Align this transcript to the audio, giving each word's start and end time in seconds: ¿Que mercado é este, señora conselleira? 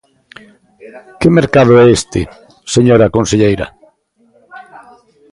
¿Que 1.19 1.27
mercado 1.39 1.73
é 1.83 1.85
este, 1.97 2.21
señora 2.75 3.13
conselleira? 3.15 3.67